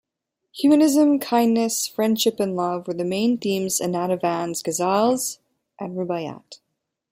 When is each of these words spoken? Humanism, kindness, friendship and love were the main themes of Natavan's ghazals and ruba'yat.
Humanism, 0.53 1.19
kindness, 1.19 1.85
friendship 1.85 2.39
and 2.39 2.55
love 2.55 2.87
were 2.87 2.95
the 2.95 3.05
main 3.05 3.37
themes 3.37 3.79
of 3.79 3.91
Natavan's 3.91 4.63
ghazals 4.63 5.37
and 5.79 5.95
ruba'yat. 5.95 6.59